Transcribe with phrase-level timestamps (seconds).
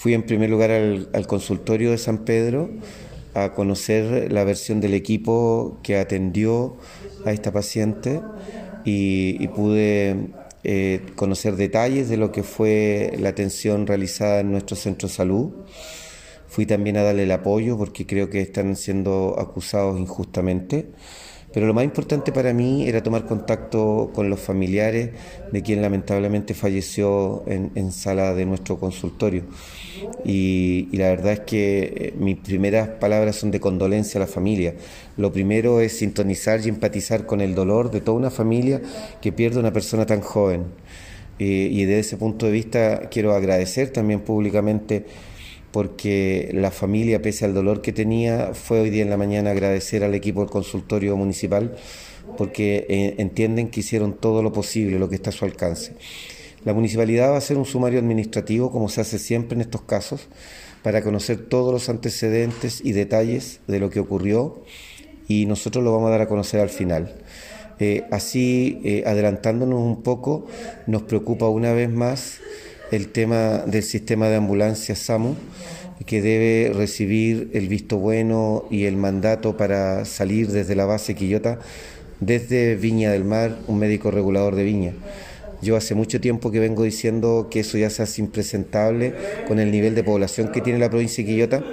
[0.00, 2.70] Fui en primer lugar al, consultorio de San Pedro
[3.34, 6.78] a conocer la versión del equipo que atendió
[7.26, 8.22] a esta paciente
[8.86, 10.30] y, pude
[10.64, 15.50] eh, conocer detalles de lo que fue la atención realizada en nuestro centro de salud.
[16.48, 20.92] Fui también a darle el apoyo porque creo que están siendo acusados injustamente.
[21.52, 25.10] Pero lo más importante para mí era tomar contacto con los familiares
[25.50, 29.42] de quien lamentablemente falleció en, sala de nuestro consultorio.
[30.24, 34.74] Y, la verdad es que eh, mis primeras palabras son de condolencia a la familia.
[35.16, 38.80] Lo primero es sintonizar y empatizar con el dolor de toda una familia
[39.20, 40.66] que pierde a una persona tan joven.
[41.40, 45.06] Eh, y desde ese punto de vista quiero agradecer también públicamente
[45.72, 50.04] porque la familia, pese al dolor que tenía, fue hoy día en la mañana agradecer
[50.04, 51.76] al equipo del consultorio municipal
[52.36, 55.94] porque eh, entienden que hicieron todo lo posible, lo que está a su alcance.
[56.64, 60.28] La municipalidad va a hacer un sumario administrativo, como se hace siempre en estos casos,
[60.82, 64.62] para conocer todos los antecedentes y detalles de lo que ocurrió
[65.28, 67.14] y nosotros lo vamos a dar a conocer al final.
[67.78, 70.46] Eh, así, eh, adelantándonos un poco,
[70.86, 72.40] nos preocupa una vez más
[72.90, 75.36] el tema del sistema de ambulancia SAMU,
[76.06, 81.60] que debe recibir el visto bueno y el mandato para salir desde la base Quillota,
[82.20, 84.92] desde Viña del Mar, un médico regulador de Viña.
[85.62, 89.14] Yo hace mucho tiempo que vengo diciendo que eso ya se hace impresentable
[89.46, 91.64] con el nivel de población que tiene la provincia de Quillota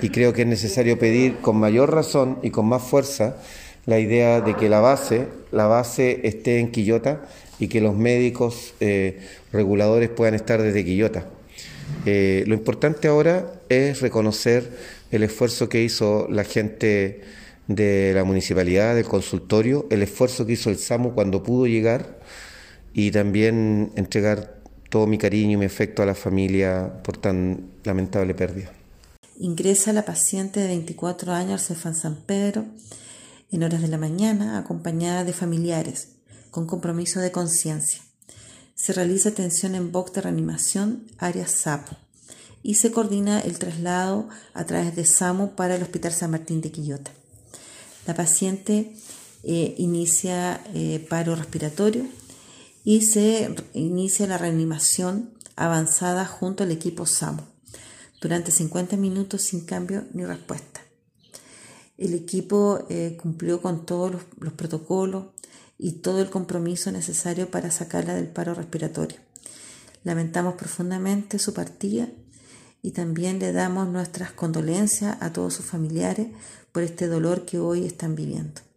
[0.00, 3.36] y creo que es necesario pedir con mayor razón y con más fuerza
[3.84, 7.22] la idea de que la base, la base esté en Quillota
[7.58, 9.20] y que los médicos eh,
[9.52, 11.26] reguladores puedan estar desde Quillota.
[12.04, 14.70] Eh, lo importante ahora es reconocer
[15.10, 17.22] el esfuerzo que hizo la gente
[17.68, 22.20] de la municipalidad, del consultorio, el esfuerzo que hizo el SAMU cuando pudo llegar
[22.92, 24.56] y también entregar
[24.88, 28.70] todo mi cariño y mi afecto a la familia por tan lamentable pérdida.
[29.38, 32.64] Ingresa la paciente de 24 años al Cefán San Pedro
[33.50, 36.15] en horas de la mañana acompañada de familiares
[36.56, 38.00] con compromiso de conciencia.
[38.74, 41.98] Se realiza atención en box de reanimación, área SAPO,
[42.62, 46.72] y se coordina el traslado a través de SAMO para el Hospital San Martín de
[46.72, 47.10] Quillota.
[48.06, 48.96] La paciente
[49.42, 52.06] eh, inicia eh, paro respiratorio
[52.84, 57.42] y se inicia la reanimación avanzada junto al equipo SAMO
[58.22, 60.80] durante 50 minutos sin cambio ni respuesta.
[61.98, 65.36] El equipo eh, cumplió con todos los protocolos,
[65.78, 69.18] y todo el compromiso necesario para sacarla del paro respiratorio.
[70.04, 72.08] Lamentamos profundamente su partida
[72.82, 76.28] y también le damos nuestras condolencias a todos sus familiares
[76.72, 78.66] por este dolor que hoy están viviendo.